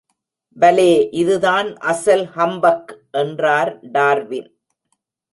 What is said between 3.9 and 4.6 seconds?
Darwin.